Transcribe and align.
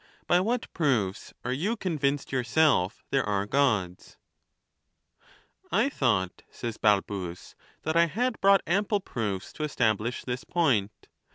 By 0.25 0.39
what 0.39 0.73
proofs 0.73 1.31
are 1.45 1.53
you 1.53 1.77
convinced 1.77 2.31
yourself 2.31 3.03
there 3.11 3.23
are 3.23 3.45
Gods? 3.45 4.17
VIII. 4.49 5.69
I 5.71 5.89
thought,'says 5.89 6.77
Balbus, 6.77 7.53
that 7.83 7.95
I 7.95 8.07
had 8.07 8.41
brought 8.41 8.63
ample 8.65 8.99
proofs 8.99 9.53
to 9.53 9.63
establish 9.63 10.23
this 10.23 10.43
point. 10.43 11.07